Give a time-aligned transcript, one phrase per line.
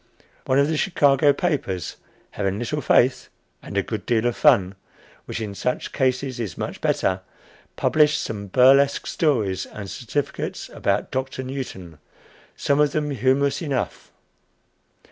[0.47, 1.97] One of the Chicago papers,
[2.31, 3.29] having little faith
[3.61, 4.73] and a good deal of fun
[5.25, 7.21] which in such cases is much better
[7.75, 11.99] published some burlesque stories and certificates about "Doctor" Newton,
[12.55, 14.11] some of them humorous enough.